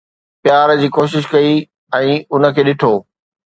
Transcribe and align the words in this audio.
پيار 0.43 0.69
جي 0.79 0.89
ڪوشش 0.95 1.27
ڪئي 1.35 1.53
۽ 2.01 2.11
ان 2.35 2.51
کي 2.57 2.69
ڏٺو 2.71 2.93